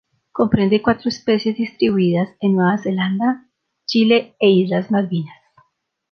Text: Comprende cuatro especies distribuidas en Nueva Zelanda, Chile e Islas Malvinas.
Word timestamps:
Comprende 0.31 0.81
cuatro 0.81 1.09
especies 1.09 1.57
distribuidas 1.57 2.29
en 2.39 2.55
Nueva 2.55 2.79
Zelanda, 2.79 3.45
Chile 3.85 4.33
e 4.39 4.49
Islas 4.49 4.89
Malvinas. 4.89 5.37